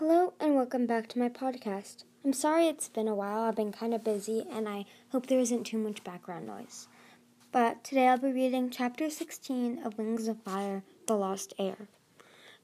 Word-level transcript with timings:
Hello 0.00 0.32
and 0.40 0.54
welcome 0.56 0.86
back 0.86 1.08
to 1.08 1.18
my 1.18 1.28
podcast. 1.28 2.04
I'm 2.24 2.32
sorry 2.32 2.68
it's 2.68 2.88
been 2.88 3.06
a 3.06 3.14
while. 3.14 3.40
I've 3.40 3.56
been 3.56 3.70
kind 3.70 3.92
of 3.92 4.02
busy 4.02 4.46
and 4.50 4.66
I 4.66 4.86
hope 5.12 5.26
there 5.26 5.38
isn't 5.38 5.64
too 5.64 5.76
much 5.76 6.02
background 6.02 6.46
noise. 6.46 6.88
But 7.52 7.84
today 7.84 8.08
I'll 8.08 8.16
be 8.16 8.32
reading 8.32 8.70
chapter 8.70 9.10
16 9.10 9.82
of 9.84 9.98
Wings 9.98 10.26
of 10.26 10.42
Fire 10.42 10.84
The 11.06 11.16
Lost 11.16 11.52
Heir. 11.58 11.88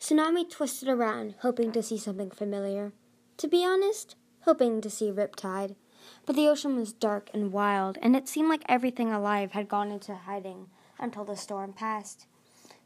Tsunami 0.00 0.48
twisted 0.48 0.88
around, 0.88 1.34
hoping 1.40 1.72
to 1.72 1.82
see 1.82 1.98
something 1.98 2.30
familiar. 2.30 2.92
To 3.36 3.48
be 3.48 3.62
honest, 3.62 4.16
hoping 4.46 4.80
to 4.80 4.88
see 4.88 5.12
Riptide. 5.12 5.76
But 6.24 6.36
the 6.36 6.48
ocean 6.48 6.74
was 6.74 6.94
dark 6.94 7.28
and 7.34 7.52
wild, 7.52 7.98
and 8.00 8.16
it 8.16 8.28
seemed 8.28 8.48
like 8.48 8.64
everything 8.66 9.12
alive 9.12 9.52
had 9.52 9.68
gone 9.68 9.90
into 9.90 10.14
hiding 10.14 10.68
until 10.98 11.26
the 11.26 11.36
storm 11.36 11.74
passed. 11.74 12.26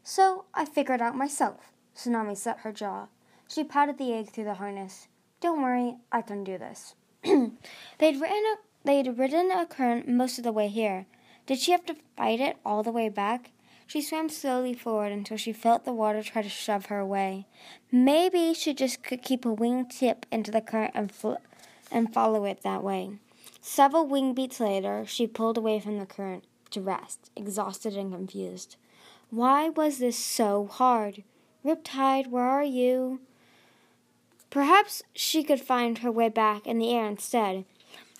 So 0.03 0.43
I 0.53 0.65
figured 0.65 1.01
out 1.01 1.15
myself. 1.15 1.71
Tsunami 1.95 2.35
set 2.35 2.59
her 2.59 2.73
jaw. 2.73 3.07
She 3.53 3.65
patted 3.65 3.97
the 3.97 4.13
egg 4.13 4.29
through 4.29 4.45
the 4.45 4.53
harness. 4.53 5.09
Don't 5.41 5.61
worry, 5.61 5.97
I 6.09 6.21
can 6.21 6.45
do 6.45 6.57
this. 6.57 6.95
they'd 7.23 7.51
written 7.99 8.43
a, 8.45 8.55
they'd 8.85 9.17
ridden 9.17 9.51
a 9.51 9.65
current 9.65 10.07
most 10.07 10.37
of 10.37 10.45
the 10.45 10.53
way 10.53 10.69
here. 10.69 11.05
Did 11.47 11.59
she 11.59 11.73
have 11.73 11.85
to 11.87 11.97
fight 12.15 12.39
it 12.39 12.55
all 12.65 12.81
the 12.81 12.93
way 12.93 13.09
back? 13.09 13.51
She 13.85 14.01
swam 14.01 14.29
slowly 14.29 14.73
forward 14.73 15.11
until 15.11 15.35
she 15.35 15.51
felt 15.51 15.83
the 15.83 15.91
water 15.91 16.23
try 16.23 16.43
to 16.43 16.47
shove 16.47 16.85
her 16.85 16.99
away. 16.99 17.45
Maybe 17.91 18.53
she 18.53 18.73
just 18.73 19.03
could 19.03 19.21
keep 19.21 19.43
a 19.43 19.51
wing 19.51 19.85
tip 19.85 20.25
into 20.31 20.49
the 20.49 20.61
current 20.61 20.91
and, 20.95 21.11
fl- 21.11 21.43
and 21.91 22.13
follow 22.13 22.45
it 22.45 22.61
that 22.63 22.83
way. 22.83 23.19
Several 23.59 24.07
wing 24.07 24.33
beats 24.33 24.61
later, 24.61 25.03
she 25.05 25.27
pulled 25.27 25.57
away 25.57 25.81
from 25.81 25.99
the 25.99 26.05
current 26.05 26.45
to 26.69 26.79
rest, 26.79 27.29
exhausted 27.35 27.97
and 27.97 28.13
confused. 28.13 28.77
Why 29.29 29.67
was 29.67 29.97
this 29.97 30.17
so 30.17 30.67
hard? 30.67 31.25
Riptide, 31.65 32.27
where 32.27 32.45
are 32.45 32.63
you? 32.63 33.19
Perhaps 34.51 35.01
she 35.13 35.43
could 35.43 35.61
find 35.61 35.99
her 35.99 36.11
way 36.11 36.29
back 36.29 36.67
in 36.67 36.77
the 36.77 36.93
air 36.93 37.07
instead. 37.07 37.65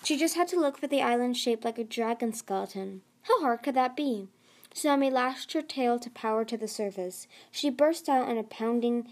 She 0.02 0.16
just 0.18 0.34
had 0.34 0.48
to 0.48 0.58
look 0.58 0.78
for 0.78 0.88
the 0.88 1.02
island 1.02 1.36
shaped 1.36 1.64
like 1.64 1.78
a 1.78 1.84
dragon 1.84 2.32
skeleton. 2.32 3.02
How 3.22 3.40
hard 3.42 3.62
could 3.62 3.74
that 3.76 3.94
be? 3.94 4.28
Tsunami 4.74 5.12
lashed 5.12 5.52
her 5.52 5.60
tail 5.62 5.98
to 5.98 6.10
power 6.10 6.44
to 6.46 6.56
the 6.56 6.66
surface. 6.66 7.28
She 7.50 7.68
burst 7.68 8.08
out 8.08 8.28
in 8.28 8.38
a 8.38 8.42
pounding, 8.42 9.08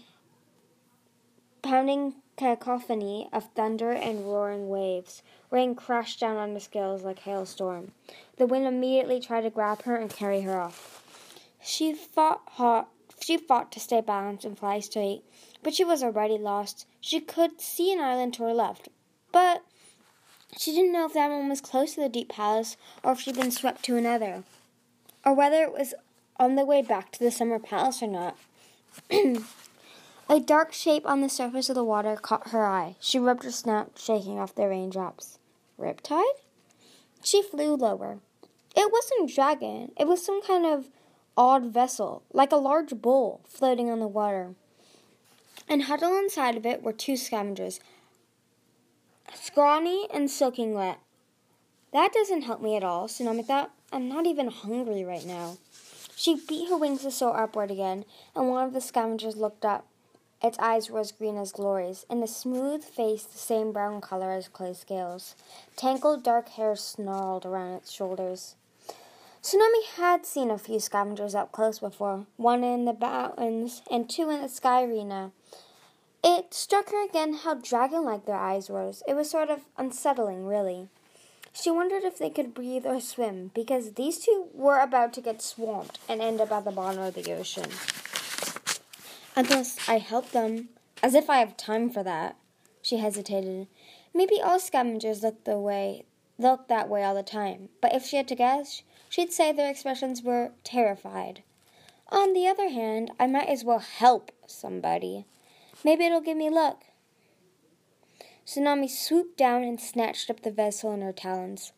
pounding 1.61 2.15
cacophony 2.35 3.29
of 3.31 3.51
thunder 3.53 3.91
and 3.91 4.25
roaring 4.25 4.67
waves. 4.67 5.21
Rain 5.51 5.75
crashed 5.75 6.19
down 6.19 6.37
on 6.37 6.55
the 6.55 6.59
scales 6.59 7.03
like 7.03 7.19
hailstorm. 7.19 7.91
The 8.37 8.47
wind 8.47 8.65
immediately 8.65 9.19
tried 9.19 9.41
to 9.41 9.51
grab 9.51 9.83
her 9.83 9.95
and 9.95 10.09
carry 10.09 10.41
her 10.41 10.59
off. 10.59 11.03
She 11.61 11.93
fought 11.93 12.41
hard. 12.53 12.87
She 13.21 13.37
fought 13.37 13.71
to 13.73 13.79
stay 13.79 14.01
balanced 14.01 14.45
and 14.45 14.57
fly 14.57 14.79
straight, 14.79 15.23
but 15.63 15.73
she 15.73 15.83
was 15.83 16.03
already 16.03 16.37
lost. 16.37 16.85
She 16.99 17.19
could 17.19 17.61
see 17.61 17.91
an 17.91 17.99
island 17.99 18.33
to 18.35 18.43
her 18.43 18.53
left, 18.53 18.89
but 19.31 19.63
she 20.57 20.71
didn't 20.71 20.93
know 20.93 21.05
if 21.05 21.13
that 21.13 21.29
one 21.29 21.49
was 21.49 21.61
close 21.61 21.95
to 21.95 22.01
the 22.01 22.09
deep 22.09 22.29
palace 22.29 22.77
or 23.03 23.13
if 23.13 23.21
she'd 23.21 23.35
been 23.35 23.51
swept 23.51 23.83
to 23.83 23.95
another, 23.95 24.43
or 25.25 25.33
whether 25.33 25.63
it 25.63 25.71
was 25.71 25.93
on 26.37 26.55
the 26.55 26.65
way 26.65 26.81
back 26.81 27.11
to 27.11 27.19
the 27.19 27.31
summer 27.31 27.59
palace 27.59 28.01
or 28.01 28.07
not. 28.07 28.37
a 30.29 30.39
dark 30.39 30.73
shape 30.73 31.05
on 31.05 31.21
the 31.21 31.29
surface 31.29 31.69
of 31.69 31.75
the 31.75 31.83
water 31.83 32.15
caught 32.15 32.49
her 32.49 32.65
eye. 32.65 32.95
She 32.99 33.19
rubbed 33.19 33.43
her 33.43 33.51
snout, 33.51 33.91
shaking 33.95 34.39
off 34.39 34.55
the 34.55 34.67
raindrops. 34.67 35.39
Riptide? 35.79 36.23
She 37.23 37.41
flew 37.41 37.75
lower. 37.75 38.19
It 38.75 38.91
wasn't 38.91 39.29
a 39.29 39.33
dragon. 39.33 39.91
It 39.97 40.07
was 40.07 40.25
some 40.25 40.41
kind 40.41 40.65
of 40.65 40.89
odd 41.37 41.65
vessel, 41.65 42.23
like 42.33 42.51
a 42.51 42.57
large 42.57 42.95
bowl 43.01 43.41
floating 43.47 43.89
on 43.89 43.99
the 43.99 44.07
water. 44.07 44.55
And 45.67 45.83
huddled 45.83 46.17
inside 46.23 46.57
of 46.57 46.65
it 46.65 46.83
were 46.83 46.93
two 46.93 47.15
scavengers, 47.15 47.79
scrawny 49.33 50.07
and 50.13 50.29
soaking 50.29 50.73
wet. 50.73 50.99
That 51.93 52.13
doesn't 52.13 52.43
help 52.43 52.61
me 52.61 52.75
at 52.75 52.83
all, 52.83 53.07
Tsunami 53.07 53.45
thought. 53.45 53.71
I'm 53.91 54.07
not 54.07 54.25
even 54.25 54.47
hungry 54.47 55.03
right 55.03 55.25
now. 55.25 55.57
She 56.15 56.35
beat 56.35 56.69
her 56.69 56.77
wings 56.77 57.01
to 57.01 57.11
soar 57.11 57.37
upward 57.37 57.71
again, 57.71 58.05
and 58.35 58.49
one 58.49 58.65
of 58.65 58.73
the 58.73 58.81
scavengers 58.81 59.35
looked 59.35 59.65
up. 59.65 59.87
Its 60.43 60.57
eyes 60.59 60.89
were 60.89 60.99
as 60.99 61.11
green 61.11 61.37
as 61.37 61.51
Glory's, 61.51 62.05
and 62.09 62.21
the 62.21 62.27
smooth 62.27 62.83
face 62.83 63.23
the 63.23 63.37
same 63.37 63.71
brown 63.71 64.01
color 64.01 64.31
as 64.31 64.47
clay 64.47 64.73
scales. 64.73 65.35
Tangled 65.75 66.23
dark 66.23 66.49
hair 66.49 66.75
snarled 66.75 67.45
around 67.45 67.73
its 67.73 67.91
shoulders. 67.91 68.55
Tsunami 69.41 69.85
had 69.95 70.23
seen 70.23 70.51
a 70.51 70.57
few 70.59 70.79
scavengers 70.79 71.33
up 71.33 71.51
close 71.51 71.79
before, 71.79 72.27
one 72.37 72.63
in 72.63 72.85
the 72.85 72.93
mountains 72.93 73.81
and 73.89 74.07
two 74.07 74.29
in 74.29 74.39
the 74.39 74.47
sky 74.47 74.83
arena. 74.83 75.31
It 76.23 76.53
struck 76.53 76.91
her 76.91 77.03
again 77.03 77.33
how 77.33 77.55
dragon 77.55 78.05
like 78.05 78.25
their 78.25 78.35
eyes 78.35 78.69
were. 78.69 78.91
It 79.07 79.15
was 79.15 79.31
sort 79.31 79.49
of 79.49 79.61
unsettling, 79.79 80.45
really. 80.45 80.89
She 81.53 81.71
wondered 81.71 82.03
if 82.03 82.19
they 82.19 82.29
could 82.29 82.53
breathe 82.53 82.85
or 82.85 83.01
swim, 83.01 83.49
because 83.55 83.93
these 83.93 84.19
two 84.19 84.49
were 84.53 84.79
about 84.79 85.11
to 85.13 85.21
get 85.21 85.41
swamped 85.41 85.97
and 86.07 86.21
end 86.21 86.39
up 86.39 86.51
at 86.51 86.63
the 86.63 86.71
bottom 86.71 87.01
of 87.01 87.15
the 87.15 87.33
ocean. 87.33 87.69
Unless 89.35 89.89
I 89.89 89.97
help 89.97 90.31
them. 90.31 90.69
As 91.01 91.15
if 91.15 91.31
I 91.31 91.37
have 91.37 91.57
time 91.57 91.89
for 91.89 92.03
that. 92.03 92.35
She 92.83 92.97
hesitated. 92.97 93.67
Maybe 94.13 94.39
all 94.39 94.59
scavengers 94.59 95.23
look 95.23 95.45
the 95.45 95.57
way 95.57 96.05
look 96.41 96.67
that 96.67 96.89
way 96.89 97.03
all 97.03 97.15
the 97.15 97.23
time, 97.23 97.69
but 97.81 97.93
if 97.93 98.03
she 98.03 98.17
had 98.17 98.27
to 98.27 98.35
guess, 98.35 98.81
she'd 99.11 99.33
say 99.33 99.51
their 99.51 99.69
expressions 99.69 100.23
were 100.23 100.51
terrified. 100.63 101.43
On 102.07 102.31
the 102.33 102.47
other 102.47 102.69
hand, 102.69 103.11
I 103.19 103.27
might 103.27 103.49
as 103.49 103.63
well 103.63 103.79
help 103.79 104.31
somebody. 104.47 105.25
Maybe 105.83 106.05
it'll 106.05 106.21
give 106.21 106.37
me 106.37 106.49
luck. 106.49 106.85
Tsunami 108.47 108.89
swooped 108.89 109.37
down 109.37 109.63
and 109.63 109.79
snatched 109.79 110.29
up 110.29 110.41
the 110.41 110.51
vessel 110.51 110.93
in 110.93 111.01
her 111.01 111.11
talons. 111.11 111.73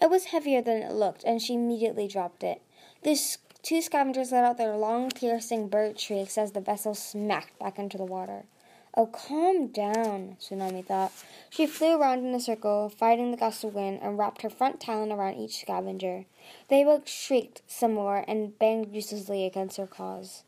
It 0.00 0.10
was 0.10 0.26
heavier 0.26 0.60
than 0.60 0.82
it 0.82 0.92
looked, 0.92 1.24
and 1.24 1.40
she 1.40 1.54
immediately 1.54 2.06
dropped 2.06 2.44
it. 2.44 2.60
The 3.02 3.18
two 3.62 3.80
scavengers 3.80 4.32
let 4.32 4.44
out 4.44 4.58
their 4.58 4.76
long, 4.76 5.10
piercing 5.10 5.68
bird 5.68 5.98
shrieks 5.98 6.36
as 6.36 6.52
the 6.52 6.60
vessel 6.60 6.94
smacked 6.94 7.58
back 7.58 7.78
into 7.78 7.96
the 7.96 8.04
water. 8.04 8.44
Oh, 8.96 9.06
calm 9.06 9.66
down, 9.68 10.36
Tsunami 10.40 10.86
thought. 10.86 11.10
She 11.50 11.66
flew 11.66 12.00
around 12.00 12.24
in 12.24 12.32
a 12.32 12.38
circle, 12.38 12.88
fighting 12.88 13.32
the 13.32 13.36
gust 13.36 13.64
of 13.64 13.74
wind, 13.74 13.98
and 14.00 14.16
wrapped 14.16 14.42
her 14.42 14.50
front 14.50 14.80
talon 14.80 15.10
around 15.10 15.34
each 15.34 15.60
scavenger. 15.60 16.26
They 16.68 16.84
both 16.84 17.08
shrieked 17.08 17.62
some 17.66 17.94
more 17.94 18.24
and 18.28 18.56
banged 18.56 18.94
uselessly 18.94 19.44
against 19.44 19.78
her 19.78 19.88
claws. 19.88 20.44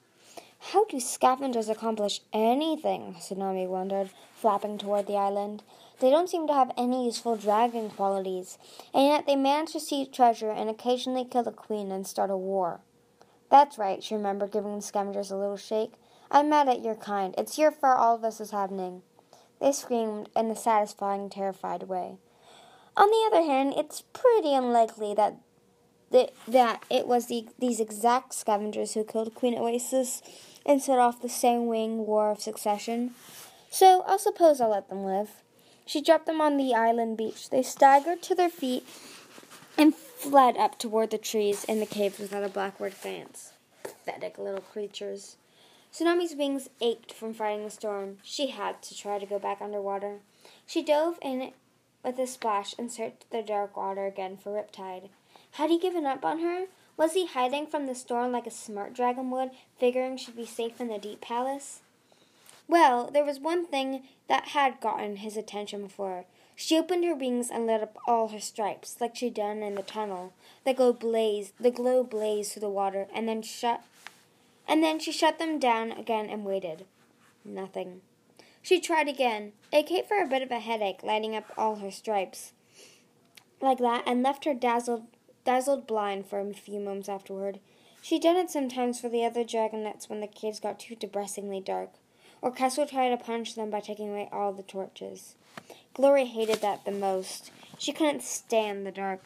How 0.70 0.84
do 0.84 1.00
scavengers 1.00 1.68
accomplish 1.68 2.20
anything? 2.32 3.16
Tsunami 3.18 3.66
wondered, 3.66 4.10
flapping 4.36 4.78
toward 4.78 5.08
the 5.08 5.16
island. 5.16 5.64
They 5.98 6.10
don't 6.10 6.30
seem 6.30 6.46
to 6.46 6.54
have 6.54 6.70
any 6.76 7.06
useful 7.06 7.36
dragon 7.36 7.90
qualities, 7.90 8.58
and 8.94 9.06
yet 9.06 9.26
they 9.26 9.34
manage 9.34 9.72
to 9.72 9.80
see 9.80 10.06
treasure 10.06 10.50
and 10.50 10.70
occasionally 10.70 11.24
kill 11.24 11.48
a 11.48 11.52
queen 11.52 11.90
and 11.90 12.06
start 12.06 12.30
a 12.30 12.36
war. 12.36 12.80
That's 13.50 13.76
right, 13.76 14.02
she 14.04 14.14
remembered, 14.14 14.52
giving 14.52 14.76
the 14.76 14.82
scavengers 14.82 15.32
a 15.32 15.36
little 15.36 15.56
shake. 15.56 15.94
I'm 16.30 16.50
mad 16.50 16.68
at 16.68 16.82
your 16.82 16.94
kind. 16.94 17.34
It's 17.38 17.58
your 17.58 17.70
fault 17.70 17.98
all 17.98 18.18
this 18.18 18.40
is 18.40 18.50
happening. 18.50 19.02
They 19.60 19.72
screamed 19.72 20.28
in 20.36 20.50
a 20.50 20.56
satisfying, 20.56 21.30
terrified 21.30 21.84
way. 21.84 22.18
On 22.96 23.08
the 23.08 23.24
other 23.26 23.46
hand, 23.46 23.74
it's 23.76 24.02
pretty 24.12 24.54
unlikely 24.54 25.14
that 25.14 25.36
the, 26.10 26.30
that 26.48 26.84
it 26.88 27.06
was 27.06 27.26
the, 27.26 27.46
these 27.58 27.80
exact 27.80 28.34
scavengers 28.34 28.94
who 28.94 29.04
killed 29.04 29.34
Queen 29.34 29.58
Oasis 29.58 30.22
and 30.64 30.82
set 30.82 30.98
off 30.98 31.20
the 31.20 31.28
Sandwing 31.28 31.96
War 32.06 32.30
of 32.30 32.40
Succession. 32.40 33.12
So 33.70 34.04
I 34.06 34.16
suppose 34.16 34.60
I'll 34.60 34.70
let 34.70 34.88
them 34.88 35.04
live. 35.04 35.42
She 35.84 36.00
dropped 36.00 36.26
them 36.26 36.40
on 36.40 36.56
the 36.56 36.74
island 36.74 37.16
beach. 37.16 37.50
They 37.50 37.62
staggered 37.62 38.22
to 38.22 38.34
their 38.34 38.48
feet 38.48 38.86
and 39.78 39.94
fled 39.94 40.56
up 40.56 40.78
toward 40.78 41.10
the 41.10 41.18
trees 41.18 41.64
in 41.64 41.80
the 41.80 41.86
caves 41.86 42.18
without 42.18 42.42
a 42.42 42.48
blackboard 42.48 42.94
fence. 42.94 43.52
Pathetic 43.82 44.38
little 44.38 44.62
creatures. 44.62 45.36
Tsunami's 45.96 46.34
wings 46.34 46.68
ached 46.82 47.10
from 47.10 47.32
fighting 47.32 47.64
the 47.64 47.70
storm. 47.70 48.18
She 48.22 48.48
had 48.48 48.82
to 48.82 48.94
try 48.94 49.18
to 49.18 49.24
go 49.24 49.38
back 49.38 49.62
underwater. 49.62 50.18
She 50.66 50.82
dove 50.82 51.18
in 51.22 51.52
with 52.04 52.18
a 52.18 52.26
splash 52.26 52.74
and 52.78 52.92
searched 52.92 53.30
the 53.30 53.40
dark 53.40 53.78
water 53.78 54.04
again 54.04 54.36
for 54.36 54.52
Riptide. 54.52 55.08
Had 55.52 55.70
he 55.70 55.78
given 55.78 56.04
up 56.04 56.22
on 56.22 56.40
her? 56.40 56.66
Was 56.98 57.14
he 57.14 57.26
hiding 57.26 57.66
from 57.66 57.86
the 57.86 57.94
storm 57.94 58.32
like 58.32 58.46
a 58.46 58.50
smart 58.50 58.92
dragon 58.92 59.30
would, 59.30 59.52
figuring 59.78 60.18
she'd 60.18 60.36
be 60.36 60.44
safe 60.44 60.82
in 60.82 60.88
the 60.88 60.98
deep 60.98 61.22
palace? 61.22 61.80
Well, 62.68 63.10
there 63.10 63.24
was 63.24 63.40
one 63.40 63.64
thing 63.64 64.02
that 64.28 64.48
had 64.48 64.82
gotten 64.82 65.16
his 65.16 65.38
attention 65.38 65.82
before. 65.82 66.26
She 66.54 66.76
opened 66.76 67.06
her 67.06 67.14
wings 67.14 67.48
and 67.50 67.66
lit 67.66 67.82
up 67.82 67.96
all 68.06 68.28
her 68.28 68.40
stripes, 68.40 68.96
like 69.00 69.16
she'd 69.16 69.32
done 69.32 69.62
in 69.62 69.76
the 69.76 69.82
tunnel. 69.82 70.34
The 70.64 70.74
glow 70.74 70.92
blazed, 70.92 71.54
the 71.58 71.70
glow 71.70 72.04
blazed 72.04 72.52
through 72.52 72.60
the 72.60 72.68
water, 72.68 73.08
and 73.14 73.26
then 73.26 73.40
shut 73.40 73.82
and 74.68 74.82
then 74.82 74.98
she 74.98 75.12
shut 75.12 75.38
them 75.38 75.58
down 75.58 75.92
again 75.92 76.28
and 76.28 76.44
waited. 76.44 76.84
Nothing. 77.44 78.00
She 78.62 78.80
tried 78.80 79.08
again. 79.08 79.52
It 79.72 79.86
gave 79.86 80.08
her 80.08 80.22
a 80.22 80.28
bit 80.28 80.42
of 80.42 80.50
a 80.50 80.58
headache, 80.58 81.02
lighting 81.02 81.36
up 81.36 81.52
all 81.56 81.76
her 81.76 81.90
stripes 81.90 82.52
like 83.60 83.78
that, 83.78 84.02
and 84.06 84.22
left 84.22 84.44
her 84.44 84.54
dazzled, 84.54 85.04
dazzled 85.44 85.86
blind 85.86 86.26
for 86.26 86.40
a 86.40 86.52
few 86.52 86.80
moments 86.80 87.08
afterward. 87.08 87.60
She 88.02 88.18
done 88.18 88.36
it 88.36 88.50
sometimes 88.50 89.00
for 89.00 89.08
the 89.08 89.24
other 89.24 89.44
dragonets 89.44 90.08
when 90.08 90.20
the 90.20 90.26
caves 90.26 90.60
got 90.60 90.78
too 90.78 90.94
depressingly 90.94 91.60
dark, 91.60 91.90
or 92.42 92.52
Kestrel 92.52 92.86
tried 92.86 93.10
to 93.10 93.16
punish 93.16 93.54
them 93.54 93.70
by 93.70 93.80
taking 93.80 94.10
away 94.10 94.28
all 94.30 94.52
the 94.52 94.62
torches. 94.62 95.34
Glory 95.94 96.26
hated 96.26 96.60
that 96.60 96.84
the 96.84 96.92
most. 96.92 97.50
She 97.78 97.92
couldn't 97.92 98.22
stand 98.22 98.86
the 98.86 98.92
dark. 98.92 99.22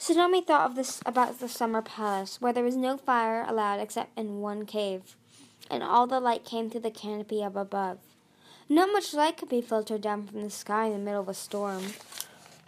Tsunami 0.00 0.46
thought 0.46 0.70
of 0.70 0.76
this 0.76 1.02
about 1.04 1.40
the 1.40 1.48
summer 1.48 1.82
palace, 1.82 2.40
where 2.40 2.54
there 2.54 2.64
was 2.64 2.74
no 2.74 2.96
fire 2.96 3.44
allowed 3.46 3.80
except 3.80 4.18
in 4.18 4.40
one 4.40 4.64
cave, 4.64 5.14
and 5.70 5.82
all 5.82 6.06
the 6.06 6.18
light 6.18 6.42
came 6.42 6.70
through 6.70 6.80
the 6.80 6.90
canopy 6.90 7.44
up 7.44 7.54
above. 7.54 7.98
Not 8.66 8.92
much 8.92 9.12
light 9.12 9.36
could 9.36 9.50
be 9.50 9.60
filtered 9.60 10.00
down 10.00 10.26
from 10.26 10.40
the 10.40 10.48
sky 10.48 10.86
in 10.86 10.92
the 10.92 10.98
middle 10.98 11.20
of 11.20 11.28
a 11.28 11.34
storm. 11.34 11.84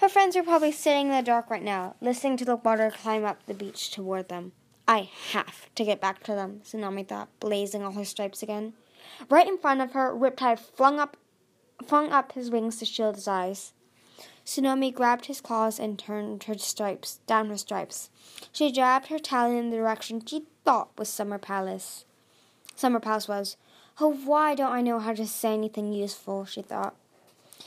Her 0.00 0.10
friends 0.10 0.36
were 0.36 0.42
probably 0.42 0.72
sitting 0.72 1.06
in 1.06 1.12
the 1.12 1.22
dark 1.22 1.48
right 1.48 1.62
now, 1.62 1.96
listening 2.02 2.36
to 2.36 2.44
the 2.44 2.56
water 2.56 2.90
climb 2.90 3.24
up 3.24 3.46
the 3.46 3.54
beach 3.54 3.90
toward 3.90 4.28
them. 4.28 4.52
I 4.86 5.08
have 5.30 5.74
to 5.76 5.86
get 5.86 6.02
back 6.02 6.22
to 6.24 6.34
them, 6.34 6.60
Tsunami 6.66 7.08
thought, 7.08 7.30
blazing 7.40 7.82
all 7.82 7.92
her 7.92 8.04
stripes 8.04 8.42
again. 8.42 8.74
Right 9.30 9.48
in 9.48 9.56
front 9.56 9.80
of 9.80 9.92
her, 9.92 10.12
Riptide 10.12 10.58
flung 10.58 11.00
up 11.00 11.16
flung 11.86 12.12
up 12.12 12.32
his 12.32 12.50
wings 12.50 12.76
to 12.76 12.84
shield 12.84 13.14
his 13.14 13.26
eyes. 13.26 13.72
Tsunami 14.44 14.92
grabbed 14.92 15.26
his 15.26 15.40
claws 15.40 15.78
and 15.78 15.98
turned 15.98 16.44
her 16.44 16.58
stripes 16.58 17.20
down 17.26 17.48
her 17.48 17.56
stripes. 17.56 18.10
She 18.50 18.72
jabbed 18.72 19.08
her 19.08 19.18
talon 19.18 19.56
in 19.56 19.70
the 19.70 19.76
direction 19.76 20.24
she 20.24 20.46
thought 20.64 20.90
was 20.98 21.08
Summer 21.08 21.38
Palace. 21.38 22.04
Summer 22.74 23.00
Palace 23.00 23.28
was. 23.28 23.56
Oh, 24.00 24.12
why 24.12 24.54
don't 24.54 24.72
I 24.72 24.80
know 24.80 24.98
how 24.98 25.14
to 25.14 25.26
say 25.26 25.54
anything 25.54 25.92
useful? 25.92 26.44
she 26.44 26.62
thought. 26.62 26.96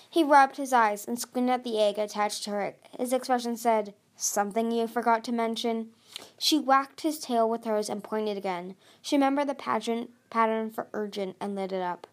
He 0.09 0.23
rubbed 0.23 0.57
his 0.57 0.73
eyes 0.73 1.07
and 1.07 1.19
squinted 1.19 1.51
at 1.51 1.63
the 1.63 1.79
egg 1.79 1.97
attached 1.97 2.43
to 2.43 2.51
her. 2.51 2.75
His 2.97 3.13
expression 3.13 3.55
said, 3.55 3.93
Something 4.17 4.71
you 4.71 4.87
forgot 4.87 5.23
to 5.25 5.31
mention? 5.31 5.89
She 6.37 6.57
whacked 6.57 7.01
his 7.01 7.19
tail 7.19 7.49
with 7.49 7.65
hers 7.65 7.89
and 7.89 8.03
pointed 8.03 8.37
again. 8.37 8.75
She 9.01 9.15
remembered 9.17 9.47
the 9.47 9.55
pageant 9.55 10.11
pattern 10.29 10.71
for 10.71 10.87
urgent 10.93 11.35
and 11.39 11.55
lit 11.55 11.71
it 11.71 11.81
up. 11.81 12.07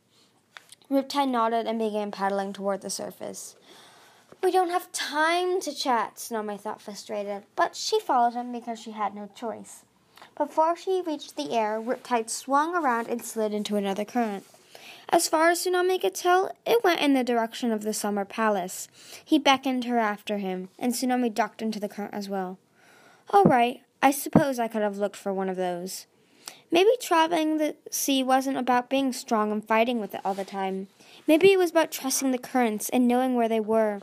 Riptide 0.90 1.28
nodded 1.28 1.66
and 1.66 1.78
began 1.78 2.10
paddling 2.10 2.52
toward 2.52 2.82
the 2.82 2.90
surface. 2.90 3.56
We 4.42 4.50
don't 4.50 4.70
have 4.70 4.90
time 4.90 5.60
to 5.60 5.72
chat, 5.72 6.16
Tsunami 6.16 6.60
thought 6.60 6.82
frustrated, 6.82 7.44
but 7.54 7.76
she 7.76 8.00
followed 8.00 8.34
him 8.34 8.50
because 8.50 8.80
she 8.80 8.90
had 8.90 9.14
no 9.14 9.30
choice. 9.36 9.84
Before 10.36 10.76
she 10.76 11.00
reached 11.06 11.36
the 11.36 11.52
air, 11.52 11.80
Riptide 11.80 12.28
swung 12.28 12.74
around 12.74 13.06
and 13.06 13.24
slid 13.24 13.54
into 13.54 13.76
another 13.76 14.04
current. 14.04 14.44
As 15.10 15.28
far 15.28 15.50
as 15.50 15.64
Tsunami 15.64 16.00
could 16.00 16.16
tell, 16.16 16.50
it 16.66 16.82
went 16.82 17.00
in 17.00 17.14
the 17.14 17.22
direction 17.22 17.70
of 17.70 17.82
the 17.82 17.92
summer 17.92 18.24
palace. 18.24 18.88
He 19.24 19.38
beckoned 19.38 19.84
her 19.84 19.98
after 19.98 20.38
him, 20.38 20.70
and 20.76 20.92
Tsunami 20.92 21.32
ducked 21.32 21.62
into 21.62 21.78
the 21.78 21.88
current 21.88 22.14
as 22.14 22.28
well. 22.28 22.58
All 23.30 23.44
right, 23.44 23.82
I 24.02 24.10
suppose 24.10 24.58
I 24.58 24.66
could 24.66 24.82
have 24.82 24.98
looked 24.98 25.16
for 25.16 25.32
one 25.32 25.48
of 25.48 25.56
those. 25.56 26.06
Maybe 26.72 26.90
traveling 27.00 27.58
the 27.58 27.76
sea 27.92 28.24
wasn't 28.24 28.56
about 28.56 28.90
being 28.90 29.12
strong 29.12 29.52
and 29.52 29.64
fighting 29.64 30.00
with 30.00 30.14
it 30.14 30.20
all 30.24 30.34
the 30.34 30.44
time. 30.44 30.88
Maybe 31.28 31.52
it 31.52 31.58
was 31.58 31.70
about 31.70 31.92
trusting 31.92 32.32
the 32.32 32.38
currents 32.38 32.88
and 32.88 33.06
knowing 33.06 33.36
where 33.36 33.48
they 33.48 33.60
were. 33.60 34.00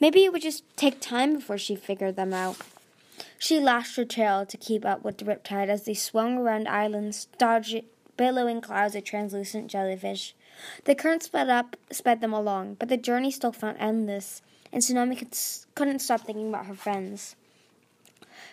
Maybe 0.00 0.24
it 0.24 0.32
would 0.32 0.42
just 0.42 0.64
take 0.76 1.00
time 1.00 1.34
before 1.34 1.58
she 1.58 1.76
figured 1.76 2.16
them 2.16 2.32
out. 2.32 2.56
She 3.38 3.60
lashed 3.60 3.96
her 3.96 4.04
tail 4.04 4.46
to 4.46 4.56
keep 4.56 4.84
up 4.84 5.04
with 5.04 5.18
the 5.18 5.24
riptide 5.24 5.68
as 5.68 5.84
they 5.84 5.94
swung 5.94 6.38
around 6.38 6.68
islands, 6.68 7.28
dodging 7.38 7.84
billowing 8.16 8.60
clouds 8.60 8.94
of 8.94 9.02
translucent 9.02 9.68
jellyfish. 9.68 10.34
The 10.84 10.94
current 10.94 11.22
sped 11.22 11.48
up, 11.48 11.74
sped 11.90 12.20
them 12.20 12.34
along, 12.34 12.74
but 12.78 12.90
the 12.90 12.98
journey 12.98 13.30
still 13.30 13.50
felt 13.50 13.76
endless, 13.78 14.42
and 14.70 14.82
Tsunami 14.82 15.16
could, 15.16 15.34
couldn't 15.74 16.00
stop 16.00 16.20
thinking 16.20 16.50
about 16.50 16.66
her 16.66 16.74
friends. 16.74 17.34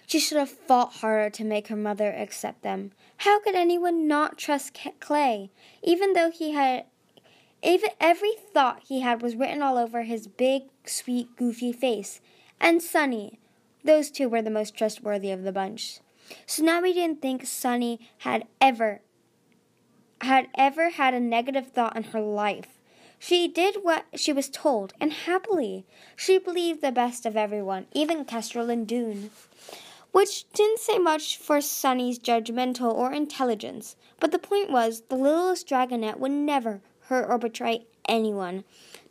She 0.05 0.19
should 0.19 0.37
have 0.37 0.49
fought 0.49 0.93
harder 0.93 1.29
to 1.31 1.43
make 1.43 1.67
her 1.67 1.75
mother 1.75 2.13
accept 2.13 2.61
them. 2.61 2.93
How 3.17 3.41
could 3.41 3.55
anyone 3.55 4.07
not 4.07 4.37
trust 4.37 4.79
Clay, 5.01 5.49
even 5.83 6.13
though 6.13 6.31
he 6.31 6.53
had 6.53 6.85
even 7.63 7.89
every 7.99 8.33
thought 8.53 8.83
he 8.87 9.01
had 9.01 9.21
was 9.21 9.35
written 9.35 9.61
all 9.61 9.77
over 9.77 10.03
his 10.03 10.27
big, 10.27 10.63
sweet, 10.85 11.35
goofy 11.35 11.71
face. 11.71 12.21
And 12.59 12.81
Sunny. 12.81 13.39
Those 13.83 14.11
two 14.11 14.27
were 14.27 14.41
the 14.41 14.49
most 14.49 14.75
trustworthy 14.75 15.31
of 15.31 15.43
the 15.43 15.51
bunch. 15.51 15.99
Tsunami 16.45 16.93
didn't 16.93 17.21
think 17.21 17.45
Sunny 17.45 17.99
had 18.19 18.45
ever 18.59 19.01
had 20.21 20.47
ever 20.57 20.89
had 20.89 21.13
a 21.13 21.19
negative 21.19 21.67
thought 21.67 21.95
in 21.95 22.03
her 22.03 22.19
life. 22.19 22.79
She 23.19 23.47
did 23.47 23.77
what 23.83 24.05
she 24.15 24.33
was 24.33 24.49
told, 24.49 24.93
and 24.99 25.11
happily. 25.13 25.85
She 26.15 26.37
believed 26.37 26.81
the 26.81 26.91
best 26.91 27.25
of 27.25 27.37
everyone, 27.37 27.87
even 27.93 28.25
Kestrel 28.25 28.69
and 28.69 28.87
Dune. 28.87 29.31
Which 30.11 30.49
didn't 30.51 30.79
say 30.79 30.97
much 30.97 31.37
for 31.37 31.61
Sunny's 31.61 32.19
judgmental 32.19 32.93
or 32.93 33.11
intelligence, 33.11 33.95
but 34.19 34.31
the 34.31 34.39
point 34.39 34.71
was 34.71 35.03
the 35.09 35.15
littlest 35.15 35.67
dragonette 35.67 36.19
would 36.19 36.31
never 36.31 36.81
hurt 37.07 37.29
or 37.29 37.37
betray 37.37 37.85
anyone, 38.07 38.63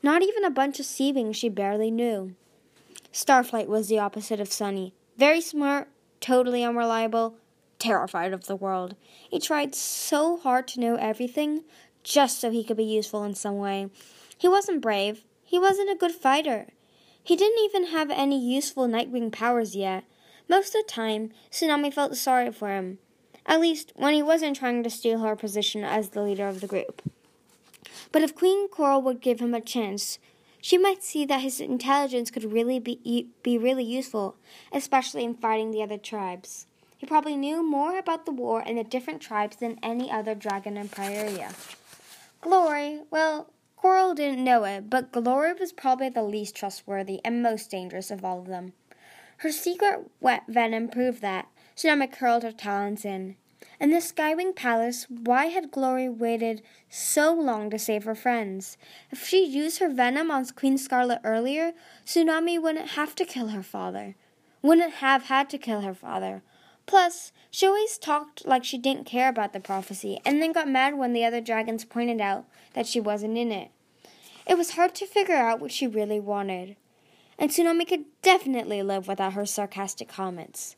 not 0.03 0.23
even 0.23 0.45
a 0.45 0.51
bunch 0.51 0.81
of 0.81 0.87
seawings 0.87 1.37
she 1.37 1.49
barely 1.49 1.91
knew. 1.91 2.35
Starflight 3.13 3.67
was 3.67 3.89
the 3.89 3.99
opposite 3.99 4.41
of 4.41 4.53
Sunny. 4.53 4.93
Very 5.17 5.41
smart, 5.41 5.89
totally 6.21 6.63
unreliable, 6.63 7.37
terrified 7.79 8.33
of 8.33 8.47
the 8.47 8.57
world. 8.57 8.97
He 9.31 9.39
tried 9.39 9.75
so 9.75 10.37
hard 10.37 10.69
to 10.69 10.81
know 10.81 10.97
everything 10.97 11.65
just 12.03 12.41
so 12.41 12.51
he 12.51 12.65
could 12.65 12.77
be 12.77 12.85
useful 12.85 13.25
in 13.25 13.35
some 13.35 13.59
way. 13.59 13.91
He 14.37 14.49
wasn't 14.49 14.83
brave. 14.83 15.25
He 15.45 15.59
wasn't 15.59 15.91
a 15.91 15.97
good 15.97 16.13
fighter. 16.13 16.69
He 17.23 17.37
didn't 17.37 17.65
even 17.65 17.87
have 17.87 18.11
any 18.11 18.39
useful 18.39 18.87
Nightwing 18.87 19.33
powers 19.33 19.75
yet. 19.75 20.05
Most 20.49 20.75
of 20.75 20.85
the 20.87 20.93
time, 20.93 21.31
Tsunami 21.51 21.93
felt 21.93 22.17
sorry 22.17 22.53
for 22.53 22.69
him. 22.69 22.99
At 23.47 23.61
least 23.61 23.93
when 23.97 24.15
he 24.15 24.23
wasn't 24.23 24.57
trying 24.57 24.83
to 24.83 24.91
steal 24.91 25.21
her 25.21 25.35
position 25.35 25.85
as 25.85 26.11
the 26.11 26.23
leader 26.23 26.49
of 26.49 26.61
the 26.61 26.67
group. 26.67 27.03
But 28.13 28.23
if 28.23 28.35
Queen 28.35 28.69
Coral 28.69 29.03
would 29.03 29.21
give 29.21 29.41
him 29.41 29.55
a 29.55 29.61
chance, 29.61 30.19
she 30.61 30.79
might 30.79 31.05
see 31.05 31.25
that 31.27 31.43
his 31.43 31.61
intelligence 31.61 32.31
could 32.31 32.53
really 32.53 32.79
be, 32.79 33.29
be 33.43 33.59
really 33.59 33.85
useful, 33.85 34.37
especially 34.73 35.25
in 35.25 35.35
fighting 35.35 35.71
the 35.71 35.83
other 35.83 35.99
tribes. 35.99 36.67
He 36.97 37.07
probably 37.07 37.37
knew 37.37 37.63
more 37.63 37.99
about 37.99 38.25
the 38.25 38.33
war 38.33 38.63
and 38.65 38.79
the 38.79 38.85
different 38.85 39.21
tribes 39.21 39.57
than 39.57 39.79
any 39.83 40.11
other 40.11 40.35
dragon 40.35 40.77
in 40.77 40.89
Pyrrhia. 40.89 41.53
Glory, 42.41 43.01
well, 43.11 43.51
Coral 43.77 44.15
didn't 44.15 44.43
know 44.43 44.65
it, 44.65 44.89
but 44.89 45.13
Glory 45.13 45.53
was 45.53 45.73
probably 45.73 46.09
the 46.09 46.23
least 46.23 46.57
trustworthy 46.57 47.21
and 47.25 47.43
most 47.43 47.71
dangerous 47.71 48.11
of 48.11 48.25
all 48.25 48.41
of 48.41 48.47
them. 48.47 48.73
Her 49.39 49.53
secret 49.53 50.11
wet 50.21 50.45
venom 50.49 50.89
proved 50.89 51.21
that. 51.21 51.49
Tsunami 51.77 52.11
curled 52.11 52.43
her 52.43 52.53
talons 52.53 53.05
in. 53.05 53.37
In 53.79 53.91
the 53.91 53.99
Skywing 53.99 54.57
Palace, 54.57 55.07
why 55.09 55.47
had 55.47 55.71
Glory 55.71 56.09
waited 56.09 56.63
so 56.89 57.35
long 57.35 57.69
to 57.71 57.79
save 57.79 58.05
her 58.05 58.15
friends? 58.15 58.79
If 59.11 59.27
she'd 59.27 59.53
used 59.53 59.81
her 59.81 59.91
venom 59.91 60.31
on 60.31 60.47
Queen 60.47 60.79
Scarlet 60.79 61.21
earlier, 61.25 61.73
Tsunami 62.07 62.61
wouldn't 62.61 62.91
have 62.91 63.15
to 63.17 63.25
kill 63.27 63.49
her 63.49 63.63
father. 63.63 64.17
Wouldn't 64.63 64.95
have 64.95 65.25
had 65.25 65.51
to 65.51 65.59
kill 65.59 65.83
her 65.83 65.95
father. 65.95 66.43
Plus, 66.87 67.33
she 67.51 67.67
always 67.67 67.99
talked 67.99 68.47
like 68.47 68.65
she 68.65 68.79
didn't 68.79 69.05
care 69.05 69.29
about 69.29 69.53
the 69.53 69.61
prophecy, 69.61 70.21
and 70.25 70.41
then 70.41 70.53
got 70.53 70.69
mad 70.69 70.97
when 70.97 71.13
the 71.13 71.25
other 71.25 71.41
dragons 71.43 71.85
pointed 71.85 72.21
out 72.21 72.47
that 72.73 72.87
she 72.87 73.01
wasn't 73.01 73.37
in 73.37 73.53
it. 73.53 73.71
It 74.47 74.57
was 74.57 74.71
hard 74.71 74.95
to 74.95 75.07
figure 75.07 75.35
out 75.35 75.61
what 75.61 75.73
she 75.73 75.87
really 75.87 76.21
wanted. 76.21 76.77
And 77.39 77.51
Tsunami 77.51 77.87
could 77.87 78.05
definitely 78.23 78.83
live 78.83 79.07
without 79.07 79.35
her 79.35 79.45
sarcastic 79.45 80.09
comments. 80.09 80.77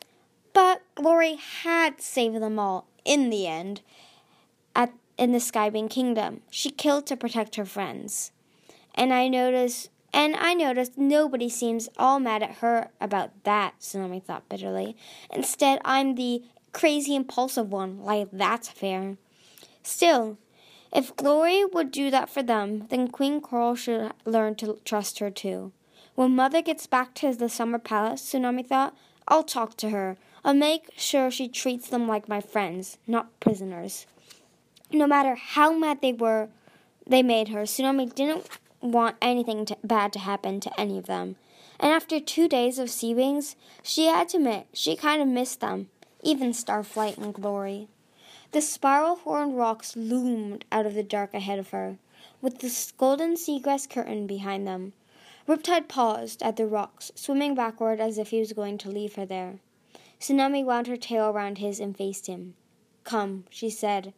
But 0.52 0.82
Glory 0.96 1.36
had 1.36 2.00
saved 2.00 2.40
them 2.40 2.58
all 2.58 2.87
in 3.04 3.30
the 3.30 3.46
end 3.46 3.80
at 4.74 4.92
in 5.16 5.32
the 5.32 5.38
Skywing 5.38 5.90
Kingdom. 5.90 6.42
She 6.50 6.70
killed 6.70 7.06
to 7.06 7.16
protect 7.16 7.56
her 7.56 7.64
friends. 7.64 8.32
And 8.94 9.12
I 9.12 9.28
noticed 9.28 9.90
and 10.12 10.34
I 10.36 10.54
noticed 10.54 10.96
nobody 10.96 11.48
seems 11.48 11.88
all 11.98 12.18
mad 12.18 12.42
at 12.42 12.56
her 12.56 12.88
about 13.00 13.44
that, 13.44 13.78
Tsunami 13.80 14.22
thought 14.22 14.48
bitterly. 14.48 14.96
Instead, 15.30 15.80
I'm 15.84 16.14
the 16.14 16.42
crazy 16.72 17.14
impulsive 17.14 17.70
one. 17.70 18.02
Like 18.02 18.28
that's 18.32 18.68
fair. 18.68 19.16
Still, 19.82 20.38
if 20.92 21.14
Glory 21.16 21.64
would 21.64 21.90
do 21.90 22.10
that 22.10 22.30
for 22.30 22.42
them, 22.42 22.86
then 22.88 23.08
Queen 23.08 23.40
Coral 23.40 23.74
should 23.74 24.12
learn 24.24 24.54
to 24.56 24.78
trust 24.84 25.18
her 25.18 25.30
too. 25.30 25.72
When 26.14 26.34
Mother 26.34 26.62
gets 26.62 26.86
back 26.86 27.14
to 27.14 27.32
the 27.32 27.48
summer 27.48 27.78
palace, 27.78 28.22
Tsunami 28.22 28.66
thought, 28.66 28.96
I'll 29.28 29.44
talk 29.44 29.76
to 29.76 29.90
her. 29.90 30.16
I'll 30.42 30.54
make 30.54 30.90
sure 30.96 31.30
she 31.30 31.48
treats 31.48 31.88
them 31.88 32.08
like 32.08 32.28
my 32.28 32.40
friends, 32.40 32.96
not 33.06 33.38
prisoners. 33.40 34.06
No 34.90 35.06
matter 35.06 35.34
how 35.34 35.72
mad 35.76 36.00
they 36.00 36.14
were, 36.14 36.48
they 37.06 37.22
made 37.22 37.48
her. 37.48 37.62
Tsunami 37.62 38.14
didn't 38.14 38.48
want 38.80 39.16
anything 39.20 39.66
to, 39.66 39.76
bad 39.84 40.14
to 40.14 40.18
happen 40.18 40.60
to 40.60 40.80
any 40.80 40.96
of 40.96 41.06
them. 41.06 41.36
And 41.78 41.92
after 41.92 42.18
two 42.18 42.48
days 42.48 42.78
of 42.78 42.90
sea 42.90 43.14
wings, 43.14 43.54
she 43.82 44.06
had 44.06 44.30
to 44.30 44.38
admit 44.38 44.66
she 44.72 44.96
kind 44.96 45.20
of 45.20 45.28
missed 45.28 45.60
them, 45.60 45.88
even 46.22 46.52
Starflight 46.52 47.18
and 47.18 47.34
Glory. 47.34 47.88
The 48.52 48.62
spiral 48.62 49.16
horned 49.16 49.58
rocks 49.58 49.94
loomed 49.94 50.64
out 50.72 50.86
of 50.86 50.94
the 50.94 51.02
dark 51.02 51.34
ahead 51.34 51.58
of 51.58 51.70
her, 51.70 51.98
with 52.40 52.60
the 52.60 52.92
golden 52.96 53.34
seagrass 53.34 53.88
curtain 53.88 54.26
behind 54.26 54.66
them. 54.66 54.94
Riptide 55.48 55.88
paused 55.88 56.42
at 56.42 56.56
the 56.56 56.66
rocks, 56.66 57.10
swimming 57.14 57.54
backward 57.54 58.00
as 58.00 58.18
if 58.18 58.28
he 58.28 58.38
was 58.38 58.52
going 58.52 58.76
to 58.78 58.90
leave 58.90 59.14
her 59.14 59.24
there. 59.24 59.60
Tsunami 60.20 60.62
wound 60.62 60.88
her 60.88 60.96
tail 60.98 61.30
around 61.30 61.56
his 61.56 61.80
and 61.80 61.96
faced 61.96 62.26
him. 62.26 62.54
Come, 63.02 63.44
she 63.48 63.70
said. 63.70 64.12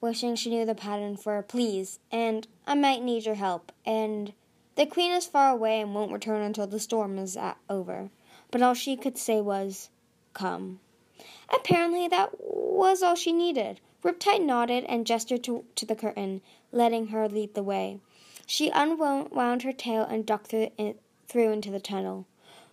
wishing 0.00 0.36
she 0.36 0.48
knew 0.50 0.64
the 0.64 0.76
pattern 0.76 1.16
for 1.16 1.42
please 1.42 1.98
and 2.12 2.46
I 2.68 2.74
might 2.74 3.02
need 3.02 3.26
your 3.26 3.34
help 3.34 3.72
and 3.84 4.32
the 4.76 4.86
queen 4.86 5.10
is 5.10 5.26
far 5.26 5.50
away 5.50 5.80
and 5.80 5.92
won't 5.92 6.12
return 6.12 6.42
until 6.42 6.68
the 6.68 6.78
storm 6.78 7.18
is 7.18 7.36
over. 7.68 8.10
But 8.52 8.62
all 8.62 8.74
she 8.74 8.96
could 8.96 9.18
say 9.18 9.40
was, 9.40 9.90
Come. 10.34 10.78
Apparently, 11.52 12.06
that 12.08 12.38
was 12.38 13.02
all 13.02 13.14
she 13.16 13.32
needed. 13.32 13.80
Riptide 14.04 14.44
nodded 14.44 14.84
and 14.84 15.06
gestured 15.06 15.42
to, 15.44 15.64
to 15.74 15.86
the 15.86 15.96
curtain, 15.96 16.42
letting 16.70 17.08
her 17.08 17.26
lead 17.26 17.54
the 17.54 17.62
way. 17.62 17.98
She 18.46 18.70
unwound 18.70 19.62
her 19.62 19.72
tail 19.72 20.04
and 20.04 20.24
ducked 20.24 20.46
through, 20.46 20.70
in, 20.78 20.94
through 21.26 21.50
into 21.50 21.70
the 21.70 21.80
tunnel. 21.80 22.26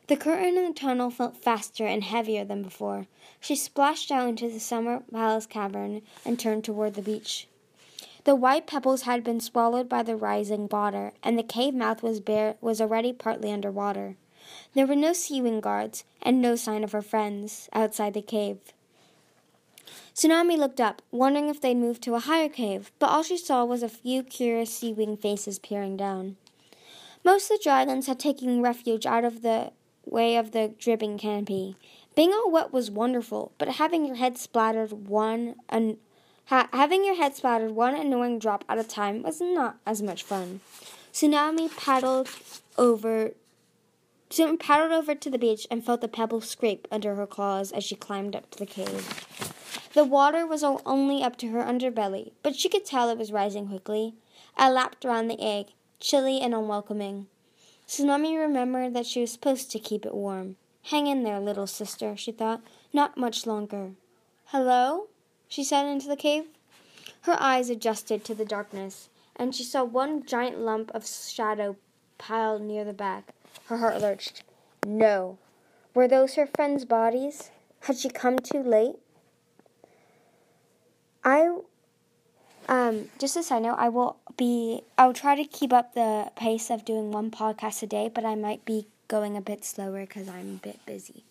The 0.08 0.16
curtain 0.16 0.58
in 0.58 0.68
the 0.68 0.74
tunnel 0.74 1.10
felt 1.10 1.38
faster 1.38 1.86
and 1.86 2.04
heavier 2.04 2.46
than 2.46 2.62
before. 2.62 3.08
She 3.40 3.56
splashed 3.56 4.12
out 4.12 4.30
into 4.30 4.50
the 4.50 4.60
summer 4.60 5.02
palace 5.12 5.48
cavern 5.48 6.02
and 6.24 6.40
turned 6.40 6.64
toward 6.64 6.94
the 6.94 7.02
beach. 7.02 7.48
The 8.26 8.36
white 8.36 8.68
pebbles 8.68 9.02
had 9.02 9.24
been 9.24 9.40
swallowed 9.40 9.90
by 9.90 10.04
the 10.04 10.16
rising 10.16 10.70
water, 10.70 11.14
and 11.24 11.38
the 11.38 11.44
cave 11.44 11.74
mouth 11.74 12.04
was 12.04 12.20
bare 12.20 12.56
was 12.62 12.80
already 12.80 13.12
partly 13.12 13.52
under 13.52 13.72
water. 13.72 14.16
There 14.74 14.88
were 14.88 14.96
no 14.96 15.14
seawing 15.14 15.60
guards, 15.60 16.04
and 16.22 16.42
no 16.42 16.56
sign 16.56 16.84
of 16.84 16.92
her 16.92 17.02
friends 17.02 17.70
outside 17.74 18.14
the 18.14 18.22
cave. 18.22 18.60
Tsunami 20.16 20.58
looked 20.58 20.80
up, 20.80 21.02
wondering 21.12 21.50
if 21.50 21.60
they'd 21.60 21.76
moved 21.76 22.04
to 22.04 22.16
a 22.16 22.20
higher 22.20 22.50
cave, 22.50 22.92
but 23.00 23.08
all 23.08 23.24
she 23.24 23.38
saw 23.38 23.66
was 23.66 23.82
a 23.82 23.90
few 23.90 24.22
curious 24.24 24.76
sea-wing 24.76 25.18
faces 25.18 25.58
peering 25.58 25.98
down. 25.98 26.38
Most 27.24 27.50
of 27.50 27.58
the 27.58 27.64
dragons 27.64 28.08
had 28.08 28.20
taken 28.20 28.62
refuge 28.62 29.06
out 29.06 29.26
of 29.26 29.42
the 29.42 29.72
way 30.06 30.36
of 30.36 30.52
the 30.52 30.74
dripping 30.78 31.18
canopy. 31.18 31.78
Being 32.16 32.32
all 32.32 32.52
wet 32.52 32.72
was 32.72 32.92
wonderful, 32.92 33.54
but 33.58 33.70
having 33.70 34.06
your 34.06 34.18
head 34.18 34.38
splattered 34.38 35.08
one 35.08 35.56
an 35.70 35.98
Ha- 36.48 36.68
having 36.74 37.06
your 37.06 37.16
head 37.16 37.36
splattered 37.36 37.72
one 37.72 37.96
annoying 37.96 38.38
drop 38.38 38.66
at 38.68 38.78
a 38.78 38.84
time 38.84 39.24
was 39.24 39.40
not 39.40 39.78
as 39.86 40.02
much 40.02 40.24
fun. 40.24 40.60
Tsunami 41.14 41.76
paddled 41.78 42.28
over 42.78 43.32
Tsunami 44.30 44.60
paddled 44.60 44.92
over 44.92 45.16
to 45.16 45.30
the 45.30 45.38
beach 45.38 45.66
and 45.72 45.86
felt 45.86 46.02
the 46.02 46.08
pebbles 46.08 46.50
scrape 46.50 46.88
under 46.92 47.16
her 47.16 47.28
claws 47.28 47.72
as 47.72 47.84
she 47.84 47.96
climbed 47.96 48.36
up 48.36 48.50
to 48.52 48.60
the 48.60 48.66
cave. 48.66 49.53
The 49.94 50.04
water 50.04 50.48
was 50.48 50.64
only 50.64 51.22
up 51.22 51.38
to 51.38 51.50
her 51.50 51.64
underbelly, 51.64 52.32
but 52.42 52.56
she 52.56 52.68
could 52.68 52.84
tell 52.84 53.10
it 53.10 53.18
was 53.18 53.32
rising 53.32 53.68
quickly. 53.68 54.16
I 54.58 54.72
lapped 54.72 55.06
around 55.06 55.28
the 55.28 55.40
egg, 55.40 55.68
chilly 56.00 56.42
and 56.42 56.54
unwelcoming. 56.54 57.28
Tsunami 57.88 58.36
remembered 58.40 58.96
that 58.96 59.06
she 59.06 59.22
was 59.22 59.32
supposed 59.32 59.70
to 59.72 59.78
keep 59.80 60.04
it 60.04 60.16
warm. 60.16 60.56
Hang 60.86 61.06
in 61.06 61.22
there, 61.22 61.40
little 61.40 61.68
sister, 61.68 62.18
she 62.18 62.32
thought. 62.32 62.62
Not 62.92 63.18
much 63.18 63.46
longer. 63.46 63.92
Hello? 64.46 65.10
she 65.48 65.64
said 65.64 65.86
into 65.86 66.08
the 66.08 66.16
cave. 66.16 66.46
Her 67.22 67.38
eyes 67.40 67.70
adjusted 67.70 68.26
to 68.26 68.34
the 68.34 68.46
darkness, 68.46 69.10
and 69.36 69.54
she 69.54 69.64
saw 69.64 69.84
one 69.84 70.26
giant 70.26 70.58
lump 70.58 70.90
of 70.96 71.06
shadow 71.06 71.76
piled 72.18 72.64
near 72.64 72.84
the 72.84 72.94
back. 72.94 73.30
Her 73.66 73.78
heart 73.78 74.02
lurched. 74.02 74.44
No. 74.86 75.38
Were 75.94 76.08
those 76.08 76.34
her 76.34 76.48
friends' 76.48 76.84
bodies? 76.84 77.52
Had 77.82 77.98
she 77.98 78.10
come 78.10 78.40
too 78.40 78.64
late? 78.64 78.96
I 81.24 81.58
um, 82.68 83.10
just 83.20 83.36
a 83.36 83.44
side 83.44 83.64
note, 83.64 83.76
I 83.78 83.90
will 83.90 84.18
be 84.38 84.82
I'll 84.98 85.14
try 85.14 85.36
to 85.36 85.46
keep 85.46 85.74
up 85.74 85.94
the 85.94 86.32
pace 86.36 86.70
of 86.70 86.86
doing 86.86 87.12
one 87.12 87.32
podcast 87.32 87.84
a 87.84 87.88
day, 87.88 88.10
but 88.14 88.26
I 88.26 88.36
might 88.36 88.66
be 88.66 88.88
going 89.08 89.38
a 89.38 89.42
bit 89.42 89.66
slower 89.66 90.02
because 90.02 90.28
I'm 90.28 90.56
a 90.56 90.66
bit 90.66 90.80
busy. 90.86 91.24